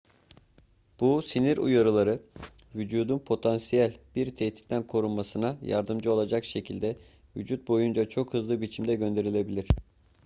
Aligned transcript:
bu 0.99 1.21
sinir 1.21 1.57
uyarıları 1.57 2.19
vücudun 2.75 3.19
potansiyel 3.19 3.97
bir 4.15 4.35
tehditten 4.35 4.87
korunmasına 4.87 5.57
yardımcı 5.61 6.13
olacak 6.13 6.45
şekilde 6.45 6.97
vücut 7.37 7.67
boyunca 7.67 8.09
çok 8.09 8.33
hızlı 8.33 8.61
biçimde 8.61 8.95
gönderilebilir 8.95 9.67